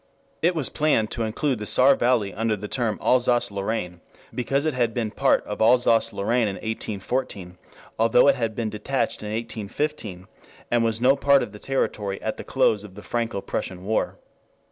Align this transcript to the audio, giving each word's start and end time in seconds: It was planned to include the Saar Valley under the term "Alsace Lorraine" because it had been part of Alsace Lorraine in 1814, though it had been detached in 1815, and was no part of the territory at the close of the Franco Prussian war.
It 0.41 0.55
was 0.55 0.69
planned 0.69 1.11
to 1.11 1.21
include 1.21 1.59
the 1.59 1.67
Saar 1.67 1.93
Valley 1.93 2.33
under 2.33 2.55
the 2.55 2.67
term 2.67 2.97
"Alsace 3.03 3.51
Lorraine" 3.51 4.01
because 4.33 4.65
it 4.65 4.73
had 4.73 4.95
been 4.95 5.11
part 5.11 5.45
of 5.45 5.61
Alsace 5.61 6.11
Lorraine 6.11 6.47
in 6.47 6.55
1814, 6.55 7.59
though 8.09 8.27
it 8.27 8.33
had 8.33 8.55
been 8.55 8.71
detached 8.71 9.21
in 9.21 9.29
1815, 9.31 10.27
and 10.71 10.83
was 10.83 10.99
no 10.99 11.15
part 11.15 11.43
of 11.43 11.51
the 11.51 11.59
territory 11.59 12.19
at 12.23 12.37
the 12.37 12.43
close 12.43 12.83
of 12.83 12.95
the 12.95 13.03
Franco 13.03 13.41
Prussian 13.41 13.85
war. 13.85 14.17